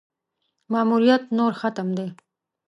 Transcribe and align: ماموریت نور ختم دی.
ماموریت 0.71 1.23
نور 1.37 1.53
ختم 1.61 1.87
دی. 1.97 2.07